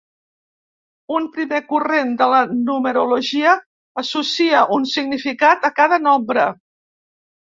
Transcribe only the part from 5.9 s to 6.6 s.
nombre.